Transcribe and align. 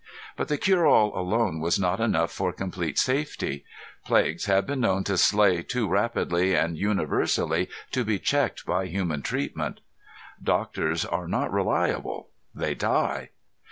But 0.35 0.47
the 0.47 0.57
cureall 0.57 1.15
alone 1.15 1.59
was 1.59 1.77
not 1.77 1.99
enough 1.99 2.31
for 2.31 2.51
complete 2.51 2.97
safety. 2.97 3.65
Plagues 4.03 4.45
had 4.45 4.65
been 4.65 4.79
known 4.79 5.03
to 5.03 5.15
slay 5.15 5.61
too 5.61 5.87
rapidly 5.87 6.55
and 6.55 6.75
universally 6.75 7.69
to 7.91 8.03
be 8.03 8.17
checked 8.17 8.65
by 8.65 8.87
human 8.87 9.21
treatment. 9.21 9.79
Doctors 10.43 11.05
are 11.05 11.27
not 11.27 11.53
reliable; 11.53 12.29
they 12.55 12.73
die. 12.73 13.29